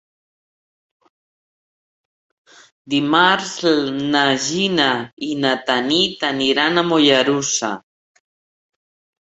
[2.93, 3.53] Dimarts
[4.17, 4.91] na Gina
[5.31, 7.73] i na Tanit aniran a Mollerussa.